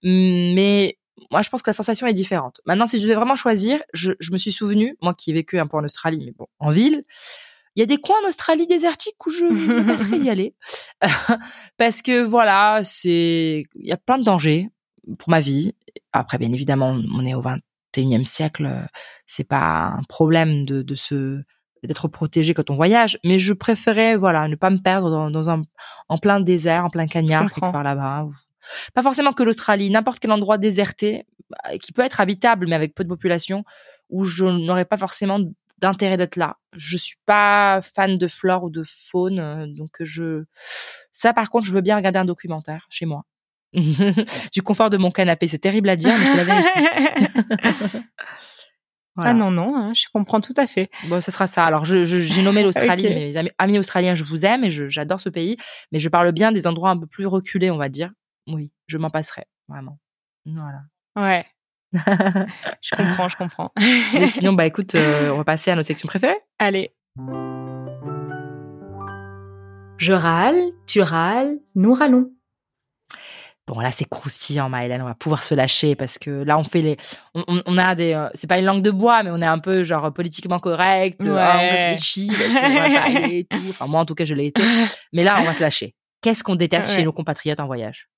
[0.05, 0.99] Hum, Mais
[1.31, 2.61] moi, je pense que la sensation est différente.
[2.67, 5.61] Maintenant, si je devais vraiment choisir, je, je me suis souvenu, moi qui ai vécu
[5.61, 7.05] un peu en Australie, mais bon, en ville,
[7.77, 10.55] il y a des coins en Australie désertiques où je me passerais d'y aller.
[11.77, 14.69] Parce que voilà, c'est, il y a plein de dangers
[15.19, 15.75] pour ma vie.
[16.13, 18.71] Après, bien évidemment, on est au 21e siècle.
[19.27, 21.43] C'est pas un problème de, de se,
[21.87, 25.51] d'être protégé quand on voyage, mais je préférais, voilà, ne pas me perdre dans, dans
[25.51, 25.63] un,
[26.09, 28.27] en plein désert, en plein cagnard, part là-bas.
[28.95, 32.95] Pas forcément que l'Australie, n'importe quel endroit déserté, bah, qui peut être habitable, mais avec
[32.95, 33.65] peu de population,
[34.09, 35.41] où je n'aurais pas forcément
[35.79, 36.57] d'intérêt d'être là.
[36.73, 40.45] Je suis pas fan de flore ou de faune, euh, donc je,
[41.13, 43.25] ça par contre, je veux bien regarder un documentaire chez moi.
[44.53, 48.01] du confort de mon canapé, c'est terrible à dire, mais c'est la vérité.
[49.17, 49.31] Voilà.
[49.31, 50.91] Ah non, non, hein, je comprends tout à fait.
[51.09, 51.65] Bon, ce sera ça.
[51.65, 55.21] Alors, je, je- j'ai nommé l'Australie, mes amis, amis australiens, je vous aime et j'adore
[55.21, 55.57] ce pays,
[55.93, 58.11] mais je parle bien des endroits un peu plus reculés, on va dire.
[58.49, 60.01] Oui, je m'en passerai, vraiment.
[60.47, 60.81] Voilà.
[61.15, 61.47] Ouais.
[61.95, 63.73] Je comprends, je comprends.
[64.15, 66.37] Et sinon, bah écoute, euh, on va passer à notre section préférée.
[66.59, 66.93] Allez.
[69.99, 72.31] Je râle, tu râles, nous râlons.
[73.67, 75.01] Bon, là, c'est croustillant, Maëlène.
[75.01, 76.97] On va pouvoir se lâcher parce que là, on fait les.
[77.35, 78.13] On, on- on a des.
[78.13, 81.25] euh, c'est pas une langue de bois, mais on est un peu, genre, politiquement correct.
[81.25, 81.41] euh, Ouais.
[81.55, 82.29] on réfléchit.
[82.31, 83.65] Est-ce qu'on devrait parler et tout.
[83.71, 84.63] Enfin, moi, en tout cas, je l'ai été.
[85.15, 85.95] Mais là, on va se lâcher.
[86.21, 86.97] Qu'est-ce qu'on déteste Ouais.
[86.97, 88.09] chez nos compatriotes en voyage?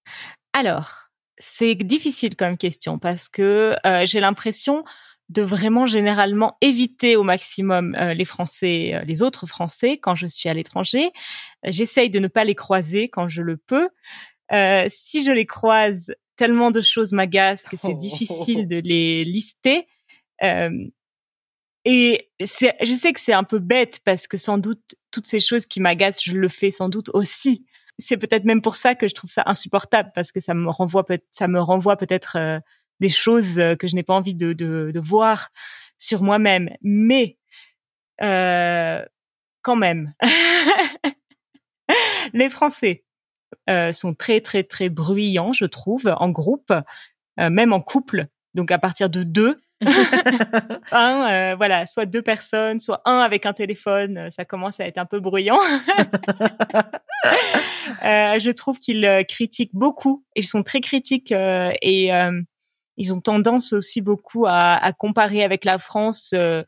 [0.53, 1.06] Alors,
[1.39, 4.85] c'est difficile comme question parce que euh, j'ai l'impression
[5.29, 10.27] de vraiment généralement éviter au maximum euh, les Français, euh, les autres Français quand je
[10.27, 11.11] suis à l'étranger.
[11.65, 13.89] J'essaye de ne pas les croiser quand je le peux.
[14.89, 17.99] Si je les croise, tellement de choses m'agacent que c'est Oh.
[17.99, 19.87] difficile de les lister.
[21.85, 25.67] Et je sais que c'est un peu bête parce que sans doute toutes ces choses
[25.67, 27.65] qui m'agacent, je le fais sans doute aussi.
[27.99, 31.05] C'est peut-être même pour ça que je trouve ça insupportable parce que ça me renvoie
[31.05, 32.61] peut ça me renvoie peut-être euh,
[33.01, 35.49] des choses euh, que je n'ai pas envie de, de, de voir
[35.99, 36.71] sur moi-même.
[36.83, 37.37] Mais
[38.23, 39.05] euh,
[39.63, 40.15] quand même,
[42.33, 43.05] les Français,
[43.69, 46.73] euh, sont très très très bruyants, je trouve, en groupe,
[47.41, 48.27] euh, même en couple.
[48.55, 53.53] Donc à partir de deux, un, euh, voilà, soit deux personnes, soit un avec un
[53.53, 55.59] téléphone, euh, ça commence à être un peu bruyant.
[58.05, 60.25] euh, je trouve qu'ils euh, critiquent beaucoup.
[60.35, 62.41] Ils sont très critiques euh, et euh,
[62.97, 66.63] ils ont tendance aussi beaucoup à, à comparer avec la France, euh,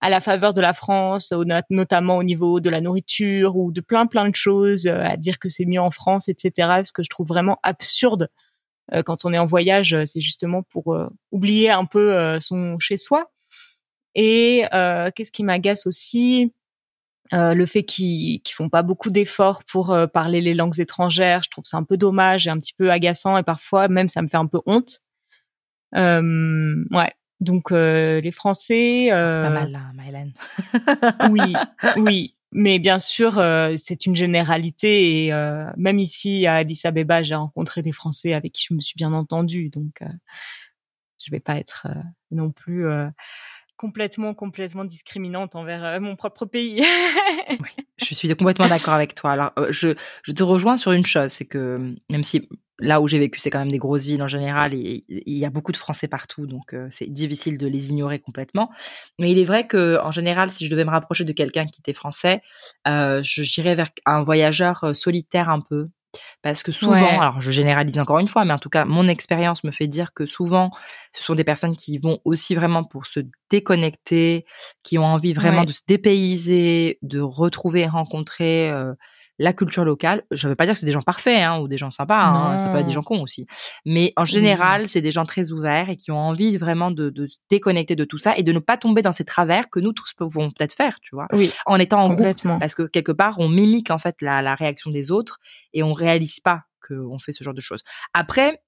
[0.00, 3.80] à la faveur de la France, au- notamment au niveau de la nourriture ou de
[3.80, 6.82] plein plein de choses, à dire que c'est mieux en France, etc.
[6.84, 8.28] Ce que je trouve vraiment absurde
[9.04, 12.78] quand on est en voyage, euh, c'est justement pour euh, oublier un peu euh, son
[12.78, 13.30] chez soi.
[14.14, 16.52] Et euh, qu'est-ce qui m'agace aussi
[17.32, 21.42] Euh, Le fait qu'ils qu'ils font pas beaucoup d'efforts pour euh, parler les langues étrangères.
[21.44, 24.20] Je trouve ça un peu dommage et un petit peu agaçant et parfois même ça
[24.22, 24.98] me fait un peu honte.
[25.94, 27.12] Euh, ouais.
[27.38, 29.08] Donc euh, les Français.
[29.12, 30.32] Ça fait euh, pas mal là, Mylène.
[31.30, 31.54] oui,
[31.96, 32.34] oui.
[32.52, 37.36] Mais bien sûr, euh, c'est une généralité et euh, même ici à Addis Abeba, j'ai
[37.36, 40.08] rencontré des Français avec qui je me suis bien entendue, donc euh,
[41.24, 42.86] je vais pas être euh, non plus
[43.80, 46.84] complètement complètement discriminante envers euh, mon propre pays.
[47.96, 49.32] Je suis complètement d'accord avec toi.
[49.32, 49.94] Alors, euh, je,
[50.32, 52.46] te rejoins sur une chose, c'est que même si
[52.80, 55.44] là où j'ai vécu, c'est quand même des grosses villes en général, et il y
[55.44, 58.70] a beaucoup de Français partout, donc euh, c'est difficile de les ignorer complètement.
[59.18, 61.80] Mais il est vrai que en général, si je devais me rapprocher de quelqu'un qui
[61.80, 62.42] était français,
[62.88, 65.88] euh, je dirais vers un voyageur euh, solitaire un peu.
[66.42, 67.18] Parce que souvent, Ouais.
[67.18, 70.12] alors je généralise encore une fois, mais en tout cas, mon expérience me fait dire
[70.14, 70.70] que souvent,
[71.12, 73.20] ce sont des personnes qui vont aussi vraiment pour se
[73.50, 74.44] déconnecter,
[74.82, 75.66] qui ont envie vraiment Ouais.
[75.66, 78.94] de se dépayser, de retrouver et rencontrer euh,
[79.40, 80.22] la culture locale.
[80.30, 82.22] Je ne veux pas dire que c'est des gens parfaits hein, ou des gens sympas,
[82.22, 83.46] hein, ça peut être des gens cons aussi.
[83.86, 87.26] Mais en général, c'est des gens très ouverts et qui ont envie vraiment de, de
[87.26, 89.92] se déconnecter de tout ça et de ne pas tomber dans ces travers que nous
[89.94, 92.18] tous pouvons peut-être faire, tu vois, oui, en étant en groupe.
[92.18, 92.58] complètement.
[92.58, 95.38] Parce que quelque part, on mimique en fait la, la réaction des autres
[95.72, 97.82] et on réalise pas qu'on fait ce genre de choses.
[98.12, 98.62] Après,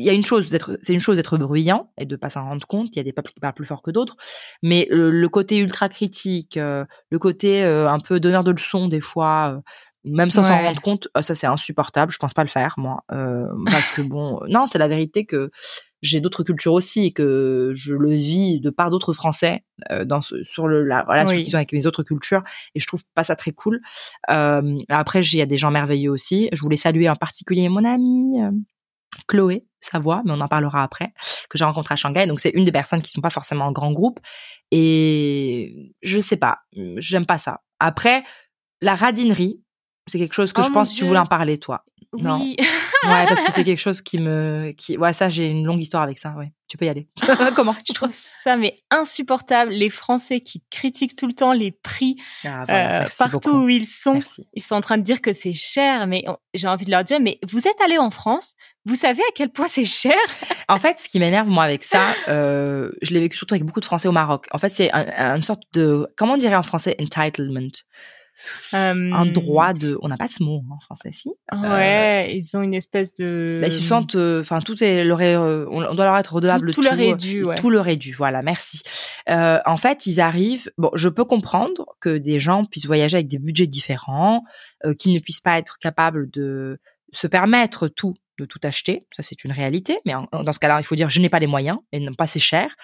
[0.00, 2.44] il y a une chose d'être, c'est une chose d'être bruyant et de pas s'en
[2.44, 2.88] rendre compte.
[2.92, 4.16] Il y a des peuples qui parlent plus fort que d'autres,
[4.62, 8.88] mais le, le côté ultra critique, euh, le côté euh, un peu donneur de leçons
[8.88, 9.60] des fois, euh,
[10.04, 10.66] même sans s'en Ouais.
[10.66, 12.10] rendre compte, euh, ça c'est insupportable.
[12.12, 15.50] Je pense pas le faire moi, euh, parce que bon, non, c'est la vérité que
[16.02, 20.22] j'ai d'autres cultures aussi et que je le vis de part d'autres Français euh, dans
[20.22, 21.42] ce, sur le, la relation Oui.
[21.42, 22.42] qu'ils ont avec mes autres cultures
[22.74, 23.80] et je trouve pas ça très cool.
[24.30, 26.48] Euh, après, il y a des gens merveilleux aussi.
[26.54, 28.50] Je voulais saluer en particulier mon amie euh,
[29.28, 31.12] Chloé Savoie, mais on en parlera après,
[31.48, 32.26] que j'ai rencontrée à Shanghai.
[32.26, 34.20] Donc c'est une des personnes qui sont pas forcément en grand groupe
[34.70, 37.60] et je sais pas, j'aime pas ça.
[37.78, 38.22] Après,
[38.80, 39.60] la radinerie,
[40.06, 41.84] c'est quelque chose que Oh je pense que tu voulais en parler toi.
[42.18, 42.54] Non.
[43.02, 46.02] Ouais, parce que c'est quelque chose qui me, qui, ouais, ça j'ai une longue histoire
[46.02, 46.30] avec ça.
[46.36, 47.08] Ouais, tu peux y aller.
[47.56, 49.72] Comment Je trouve ça mais insupportable.
[49.72, 53.64] Les Français qui critiquent tout le temps les prix Ah, voilà, euh, partout beaucoup.
[53.64, 54.14] où ils sont.
[54.14, 54.46] Merci.
[54.54, 57.20] Ils sont en train de dire que c'est cher, mais j'ai envie de leur dire,
[57.20, 60.14] mais vous êtes allé en France, vous savez à quel point c'est cher?
[60.68, 63.80] En fait, ce qui m'énerve moi avec ça, euh, je l'ai vécu surtout avec beaucoup
[63.80, 64.46] de Français au Maroc.
[64.52, 67.68] En fait, c'est un- une sorte de, comment on dirait en français, entitlement,
[68.72, 71.30] un Euh, droit de, on n'a pas ce mot en français, si.
[71.52, 73.58] Ouais, ils ont une espèce de.
[73.60, 76.34] Bah, ils se sentent, euh, enfin, tout est leur est, euh, on doit leur être
[76.34, 76.72] redevable.
[76.72, 77.54] Tout- tout leur est dû, ouais.
[77.56, 78.12] Tout leur est dû.
[78.14, 78.82] Voilà, merci.
[79.28, 80.70] Euh, en fait, ils arrivent.
[80.78, 84.44] Bon, je peux comprendre que des gens puissent voyager avec des budgets différents,
[84.84, 86.78] euh, qu'ils ne puissent pas être capables de
[87.12, 90.78] se permettre tout de tout acheter, ça c'est une réalité, mais en- dans ce cas-là,
[90.80, 92.74] il faut dire je n'ai pas les moyens et non pas c'est cher.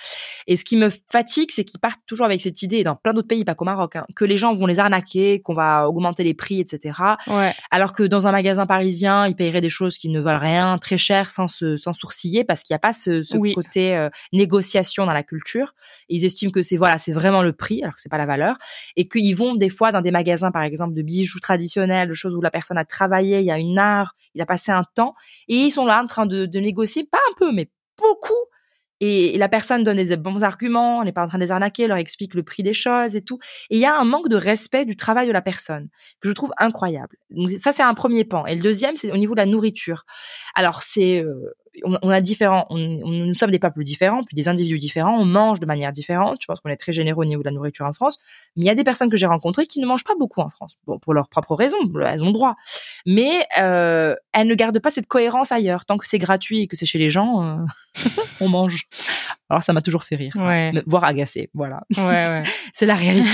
[0.46, 3.28] Et ce qui me fatigue, c'est qu'ils partent toujours avec cette idée, dans plein d'autres
[3.28, 6.34] pays, pas qu'au Maroc, hein, que les gens vont les arnaquer, qu'on va augmenter les
[6.34, 6.98] prix, etc.
[7.26, 7.52] Ouais.
[7.70, 10.98] Alors que dans un magasin parisien, ils paieraient des choses qui ne valent rien, très
[10.98, 13.54] cher, sans se, sans sourciller, parce qu'il n'y a pas ce, ce Oui.
[13.54, 15.74] côté euh, négociation dans la culture.
[16.08, 18.26] Et ils estiment que c'est voilà, c'est vraiment le prix, alors que c'est pas la
[18.26, 18.56] valeur,
[18.96, 22.34] et qu'ils vont des fois dans des magasins, par exemple, de bijoux traditionnels, de choses
[22.34, 25.14] où la personne a travaillé, il y a une art, il a passé un temps,
[25.48, 28.34] et ils sont là en train de, de négocier, pas un peu, mais beaucoup.
[29.00, 31.86] Et, la personne donne des bons arguments, on n'est pas en train de les arnaquer,
[31.86, 33.38] leur explique le prix des choses et tout.
[33.70, 35.88] Et il y a un manque de respect du travail de la personne
[36.20, 37.16] que je trouve incroyable.
[37.30, 38.46] Donc ça c'est un premier pan.
[38.46, 40.04] Et le deuxième c'est au niveau de la nourriture.
[40.54, 41.54] Alors c'est euh,
[41.84, 45.16] on, on a différents, on, on- nous sommes des peuples différents, puis des individus différents,
[45.18, 46.38] on mange de manière différente.
[46.40, 48.18] Je pense qu'on est très généreux au niveau de la nourriture en France.
[48.56, 50.48] Mais il y a des personnes que j'ai rencontrées qui ne mangent pas beaucoup en
[50.48, 52.54] France, bon, pour leurs propres raisons, elles ont droit.
[53.04, 55.84] Mais euh, elles ne gardent pas cette cohérence ailleurs.
[55.84, 57.56] Tant que c'est gratuit et que c'est chez les gens, euh,
[58.40, 58.82] on mange.
[59.48, 60.44] Alors ça m'a toujours fait rire, ça.
[60.46, 60.72] Ouais.
[60.72, 61.50] Me- voire agacé.
[61.54, 62.42] Voilà, Ouais, ouais.
[62.72, 63.28] c'est la réalité.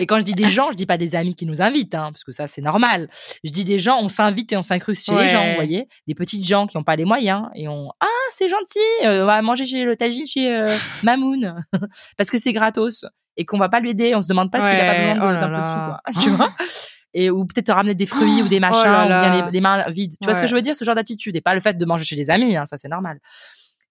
[0.00, 2.10] Et quand je dis des gens, je dis pas des amis qui nous invitent, hein,
[2.12, 3.08] parce que ça c'est normal.
[3.44, 6.14] Je dis des gens, on s'invite et on s'incruste chez les gens, vous voyez, des
[6.14, 9.40] petites gens qui n'ont pas les moyens et on ah c'est gentil, euh, on va
[9.42, 11.64] manger chez le tagine chez euh, Mamoun
[12.16, 13.04] parce que c'est gratos
[13.36, 15.28] et qu'on va pas lui aider, on se demande pas s'il a pas Ouais, besoin
[15.28, 15.64] oh d'un peu de là.
[15.64, 16.22] sous, quoi.
[16.22, 16.52] Tu vois
[17.14, 19.50] et ou peut-être te ramener des fruits ou des Oh machins là ou bien les,
[19.52, 20.14] les mains vides.
[20.18, 20.48] Tu vois ce que Ouais.
[20.48, 22.56] je veux dire, ce genre d'attitude et pas le fait de manger chez des amis,
[22.56, 23.18] hein, ça c'est normal.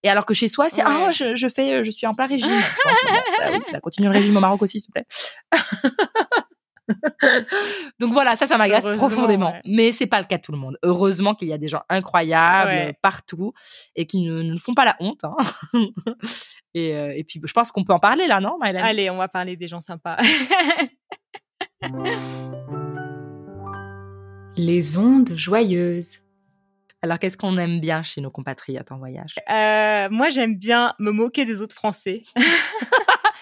[0.04, 0.89] Et alors que chez soi, c'est Ouais.
[1.08, 2.50] ah je, je fais, je suis en plein régime.
[2.50, 2.91] Bon,
[3.38, 5.06] bah oui, bah, continue le régime au Maroc aussi, s'il te plaît.
[8.00, 9.52] Donc voilà, ça, ça m'agace profondément.
[9.52, 9.62] ouais.
[9.66, 10.78] Mais c'est pas le cas de tout le monde.
[10.84, 12.94] Heureusement qu'il y a des gens incroyables Ouais.
[13.02, 13.54] partout
[13.96, 15.24] et qui ne, ne font pas la honte.
[15.24, 15.36] hein.
[16.74, 19.18] et, euh, et puis, je pense qu'on peut en parler là, non, Maëlène Allez, on
[19.18, 20.18] va parler des gens sympas.
[24.58, 26.20] Les ondes joyeuses.
[27.02, 29.34] Alors, qu'est-ce qu'on aime bien chez nos compatriotes en voyage?
[29.50, 32.24] Euh, moi, j'aime bien me moquer des autres Français.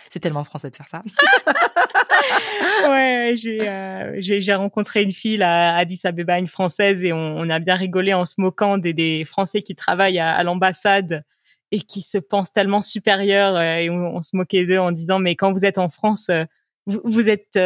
[0.10, 1.04] C'est tellement français de faire ça.
[2.90, 7.60] ouais, j'ai euh, j'ai rencontré une fille à Addis Abeba, une Française, et on, a
[7.60, 11.24] bien rigolé en se moquant des, Français qui travaillent à, l'ambassade
[11.72, 13.56] et qui se pensent tellement supérieurs.
[13.56, 16.46] euh, et on, se moquait d'eux en disant, mais quand vous êtes en France, euh,
[16.86, 17.60] vous, êtes,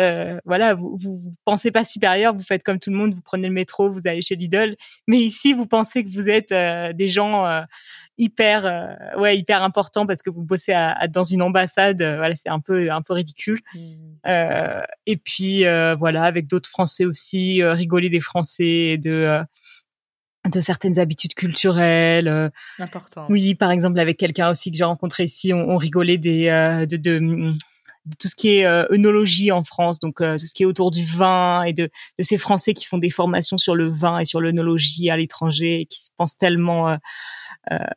[0.43, 3.89] voilà, vous, pensez pas supérieur, vous faites comme tout le monde, vous prenez le métro,
[3.89, 4.76] vous allez chez Lidl.
[5.08, 7.63] Mais ici, vous pensez que vous êtes des gens
[8.17, 12.02] hyper, euh, ouais, hyper importants parce que vous bossez à- à- dans une ambassade.
[12.02, 13.60] euh, voilà, c'est un peu, un peu ridicule.
[14.28, 15.63] Euh, et puis
[15.97, 19.39] voilà, avec d'autres Français aussi, rigoler des Français et de
[20.52, 22.52] de certaines habitudes culturelles.
[22.78, 23.26] Important.
[23.30, 26.47] oui, par exemple avec quelqu'un aussi que j'ai rencontré ici, on, on rigolait des
[26.89, 27.58] de, de, mm,
[28.06, 30.65] de tout ce qui est euh, œnologie en France, donc euh, tout ce qui est
[30.65, 31.84] autour du vin et de
[32.19, 35.80] de ces Français qui font des formations sur le vin et sur l'œnologie à l'étranger
[35.82, 36.97] et qui se pensent tellement euh,
[37.69, 37.93] uh,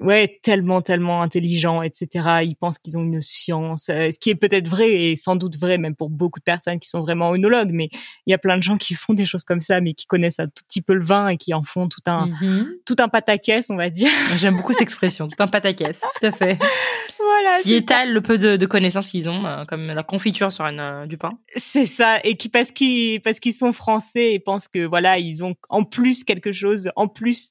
[0.00, 2.40] ouais, tellement, tellement intelligents, etc.
[2.42, 5.56] Ils pensent qu'ils ont une science, euh, ce qui est peut-être vrai et sans doute
[5.58, 7.88] vrai même pour beaucoup de personnes qui sont vraiment œnologues, mais
[8.26, 10.40] il y a plein de gens qui font des choses comme ça, mais qui connaissent
[10.40, 12.68] un tout petit peu le vin et qui en font tout un, Mhm.
[12.86, 14.08] tout un pataquès, on va dire.
[14.38, 16.58] J'aime beaucoup cette expression, tout un pataquès, tout à fait.
[17.18, 17.56] voilà.
[17.58, 17.76] Qui c'est ça.
[17.76, 21.06] étale le peu de, de connaissances qu'ils ont, euh, comme la confiture sur une, euh,
[21.06, 21.32] du pain.
[21.56, 25.42] C'est ça, et qui parce qu'ils parce qu'ils sont français et pensent que voilà ils
[25.44, 27.50] ont en plus quelque chose, en plus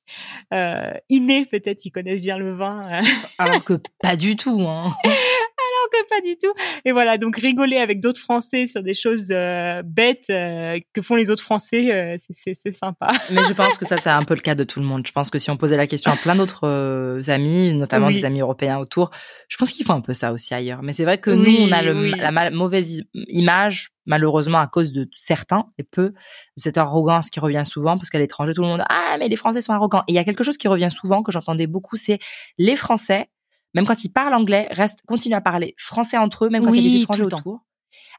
[0.54, 3.02] euh, inné peut-être, ils connaissent bien le vin, euh,
[3.38, 4.66] Alors que pas du tout.
[4.68, 4.96] Hein.
[5.92, 6.54] que pas du tout.
[6.86, 11.16] Et voilà, donc rigoler avec d'autres Français sur des choses euh, bêtes euh, que font
[11.16, 13.10] les autres Français, euh, c'est- sympa.
[13.32, 15.06] Mais je pense que ça, c'est un peu le cas de tout le monde.
[15.06, 18.14] Je pense que si on posait la question à plein d'autres amis, notamment Oui.
[18.16, 19.10] des amis européens autour,
[19.48, 20.82] je pense qu'ils font un peu ça aussi ailleurs.
[20.84, 22.14] Mais c'est vrai que Oui, nous, on a le, oui.
[22.18, 26.14] la mal- mauvaise image, malheureusement, à cause de certains et peu, de
[26.58, 29.62] cette arrogance qui revient souvent, parce qu'à l'étranger, tout le monde, ah, mais les Français
[29.62, 30.04] sont arrogants.
[30.08, 32.20] Et il y a quelque chose qui revient souvent, que j'entendais beaucoup, c'est
[32.58, 33.30] les Français,
[33.74, 36.78] même quand ils parlent anglais, restent, continuent à parler français entre eux, même quand il
[36.78, 37.60] y a Oui, des étrangers autour.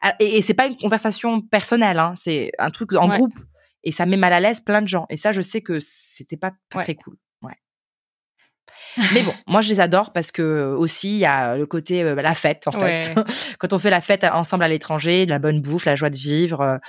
[0.02, 3.16] Ah, Et, et c'est pas une conversation personnelle, hein, c'est un truc en Ouais.
[3.16, 3.34] groupe.
[3.82, 5.06] Et ça met mal à l'aise plein de gens.
[5.10, 6.84] Et ça, je sais que c'était pas, pas Ouais.
[6.84, 7.16] très cool.
[9.14, 12.02] Mais bon, moi, je les adore parce que euh, aussi, il y a le côté,
[12.02, 13.12] euh, la fête, en fait.
[13.58, 16.80] Quand on fait la fête ensemble à l'étranger, la bonne bouffe, la joie de vivre,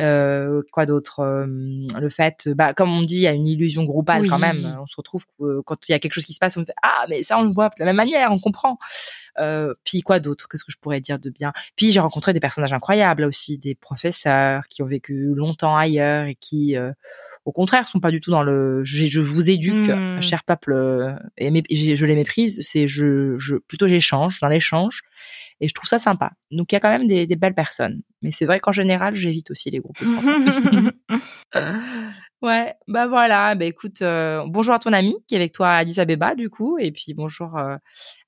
[0.00, 3.84] euh, quoi d'autre euh, Le fait, bah, comme on dit, il y a une illusion
[3.84, 4.78] groupale quand même.
[4.80, 5.24] On se retrouve
[5.64, 7.42] quand il y a quelque chose qui se passe, on fait ah mais ça on
[7.42, 8.78] le voit de la même manière, on comprend.
[9.84, 10.48] Puis quoi d'autre?
[10.48, 11.52] Qu'est-ce que je pourrais dire de bien?
[11.76, 16.34] Puis j'ai rencontré des personnages incroyables aussi, des professeurs qui ont vécu longtemps ailleurs et
[16.34, 16.76] qui,
[17.44, 20.20] au contraire, sont pas du tout dans le je, je vous éduque, Mm.
[20.22, 22.60] cher peuple, euh, et mé- je, je les méprise.
[22.62, 25.02] C'est je, je plutôt j'échange dans l'échange
[25.60, 26.32] et je trouve ça sympa.
[26.50, 29.14] Donc il y a quand même des, des belles personnes, mais c'est vrai qu'en général
[29.14, 30.32] j'évite aussi les groupes de français.
[32.42, 35.76] Ouais, bah voilà, bah écoute, euh, bonjour à ton ami qui est avec toi à
[35.76, 37.76] Addis Abeba du coup, et puis bonjour euh,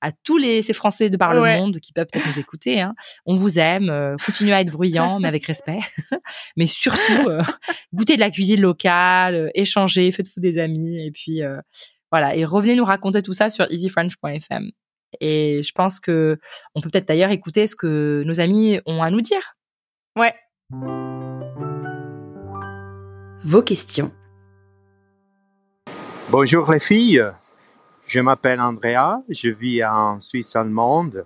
[0.01, 1.57] à tous les ces Français de par le Ouais.
[1.57, 2.79] monde qui peuvent peut-être nous écouter.
[2.79, 2.93] Hein.
[3.25, 5.79] On vous aime, euh, continuez à être bruyant mais avec respect,
[6.57, 7.41] mais surtout euh,
[7.91, 11.41] goûtez de la cuisine locale, échangez, faites-vous des amis, et puis
[12.11, 14.69] voilà, et revenez nous raconter tout ça sur easyfrench.fm.
[15.21, 16.37] Et je pense que
[16.75, 19.55] on peut peut-être d'ailleurs écouter ce que nos amis ont à nous dire.
[20.17, 20.35] ouais.
[23.43, 24.11] Vos questions.
[26.29, 27.23] Bonjour les filles,
[28.05, 31.25] je m'appelle Andrea, je vis en Suisse allemande,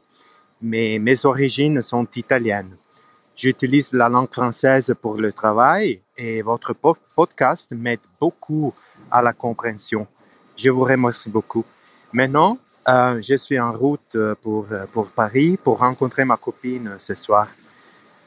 [0.62, 2.76] mais mes origines sont italiennes.
[3.36, 8.74] J'utilise la langue française pour le travail et votre po- podcast m'aide beaucoup
[9.12, 10.08] à la compréhension.
[10.58, 11.64] Je vous remercie beaucoup.
[12.12, 12.58] Maintenant,
[12.90, 17.48] euh, je suis en route pour, pour Paris pour rencontrer ma copine ce soir.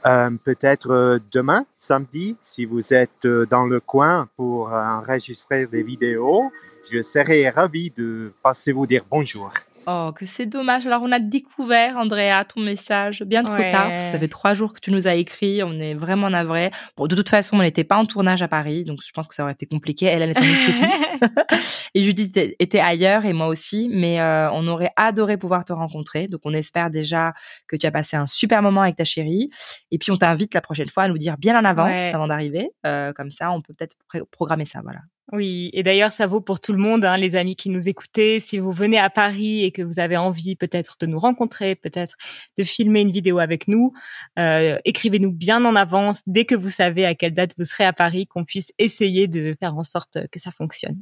[0.06, 5.82] Euh, Peut-être euh, demain, samedi, si vous êtes euh, dans le coin pour enregistrer des
[5.82, 6.50] vidéos,
[6.90, 9.52] je serai ravi de passer vous dire bonjour.
[9.86, 10.86] Oh, que c'est dommage.
[10.86, 14.54] Alors, on a découvert, Andrea, ton message bien trop tard, parce que ça fait trois
[14.54, 15.62] jours que tu nous as écrit.
[15.62, 16.70] On est vraiment navrés.
[16.96, 19.34] Bon, de toute façon, on n'était pas en tournage à Paris, donc je pense que
[19.34, 20.06] ça aurait été compliqué.
[20.06, 21.64] Elle, elle était en Éthiopie.
[21.94, 23.88] et Judith était ailleurs, et moi aussi.
[23.90, 26.28] Mais euh, on aurait adoré pouvoir te rencontrer.
[26.28, 27.32] Donc, on espère déjà
[27.66, 29.50] que tu as passé un super moment avec ta chérie.
[29.90, 32.70] Et puis, on t'invite la prochaine fois à nous dire bien en avance avant d'arriver.
[32.86, 33.96] Euh, comme ça, on peut peut-être
[34.30, 35.00] programmer ça, voilà.
[35.32, 38.40] Oui, et d'ailleurs, ça vaut pour tout le monde, hein, les amis qui nous écoutez.
[38.40, 42.16] Si vous venez à Paris et que vous avez envie peut-être de nous rencontrer, peut-être
[42.58, 43.92] de filmer une vidéo avec nous,
[44.38, 47.92] euh, écrivez-nous bien en avance dès que vous savez à quelle date vous serez à
[47.92, 51.00] Paris, qu'on puisse essayer de faire en sorte que ça fonctionne.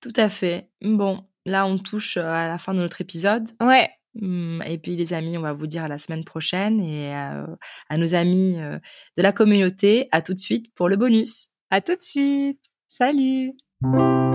[0.00, 0.68] Tout à fait.
[0.82, 3.48] Bon, là, on touche à la fin de notre épisode.
[3.60, 3.90] Ouais.
[4.20, 7.46] Hum, et puis les amis, on va vous dire à la semaine prochaine et euh,
[7.88, 8.78] à nos amis euh,
[9.16, 11.50] de la communauté, à tout de suite pour le bonus.
[11.70, 12.60] À tout de suite.
[12.88, 13.52] Salut.
[13.82, 14.27] thank you